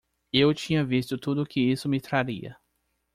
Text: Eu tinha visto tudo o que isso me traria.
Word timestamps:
Eu 0.33 0.51
tinha 0.51 0.83
visto 0.83 1.15
tudo 1.15 1.43
o 1.43 1.45
que 1.45 1.59
isso 1.59 1.87
me 1.87 2.01
traria. 2.01 2.57